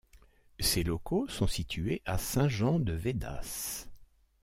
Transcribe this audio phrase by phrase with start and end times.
[0.59, 3.87] Ses locaux sont situés à Saint-Jean-de-Védas.